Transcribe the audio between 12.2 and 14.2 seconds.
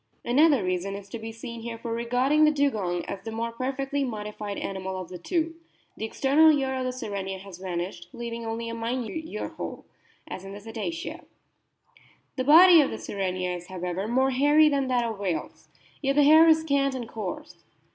The body of the Sirenia is, however,